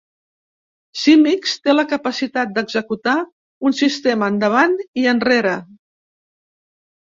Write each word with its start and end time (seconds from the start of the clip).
Simics 1.01 1.53
té 1.67 1.75
la 1.75 1.85
capacitat 1.91 2.55
d'executar 2.57 3.15
un 3.71 3.79
sistema 3.83 4.33
endavant 4.37 4.77
i 5.03 5.07
enrere. 5.15 5.57